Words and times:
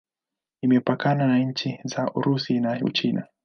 Imepakana 0.61 1.27
na 1.27 1.39
nchi 1.39 1.79
za 1.85 2.11
Urusi 2.13 2.59
na 2.59 2.79
Uchina. 2.85 3.27